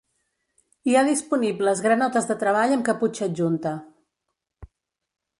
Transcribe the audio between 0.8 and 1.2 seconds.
Hi ha